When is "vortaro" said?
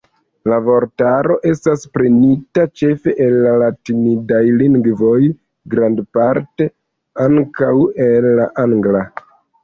0.67-1.33